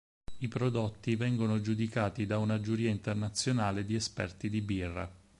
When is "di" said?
3.85-3.93, 4.49-4.59